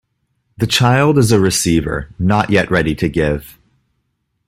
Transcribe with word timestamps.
The 0.57 0.65
child 0.65 1.19
is 1.19 1.31
a 1.31 1.39
receiver, 1.39 2.09
not 2.17 2.49
yet 2.49 2.71
ready 2.71 2.95
to 2.95 3.07
give. 3.07 3.59